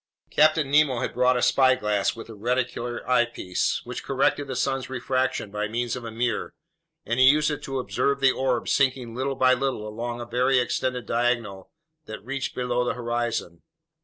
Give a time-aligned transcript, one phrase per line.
[0.31, 5.51] Captain Nemo had brought a spyglass with a reticular eyepiece, which corrected the sun's refraction
[5.51, 6.55] by means of a mirror,
[7.05, 10.57] and he used it to observe the orb sinking little by little along a very
[10.57, 11.69] extended diagonal
[12.05, 13.61] that reached below the horizon.